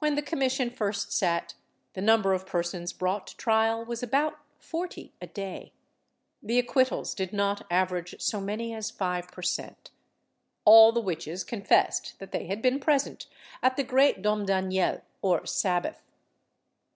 When 0.00 0.16
the 0.16 0.22
commission 0.26 0.70
first 0.70 1.12
sat, 1.12 1.54
the 1.92 2.00
number 2.02 2.32
of 2.32 2.46
persons 2.48 2.92
brought 2.92 3.28
to 3.28 3.36
trial 3.36 3.84
was 3.84 4.02
about 4.02 4.40
forty 4.58 5.12
a 5.22 5.28
day. 5.28 5.72
The 6.42 6.58
acquittals 6.58 7.14
did 7.14 7.32
not 7.32 7.64
average 7.70 8.16
so 8.20 8.40
many 8.40 8.74
as 8.74 8.90
five 8.90 9.28
per 9.30 9.42
cent. 9.42 9.92
All 10.64 10.90
the 10.90 10.98
witches 10.98 11.44
confessed 11.44 12.18
that 12.18 12.32
they 12.32 12.46
had 12.48 12.60
been 12.60 12.80
present 12.80 13.28
at 13.62 13.76
the 13.76 13.84
great 13.84 14.20
Domdaniel, 14.20 15.02
or 15.22 15.46
Sabbath. 15.46 16.02